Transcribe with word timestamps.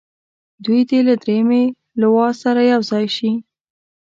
دوی 0.63 0.81
دې 0.89 0.99
له 1.07 1.13
دریمې 1.23 1.63
لواء 2.01 2.31
سره 2.43 2.61
یو 2.71 2.81
ځای 2.91 3.05
شي. 3.15 3.31